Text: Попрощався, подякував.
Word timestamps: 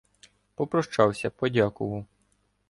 Попрощався, 0.55 1.29
подякував. 1.29 2.05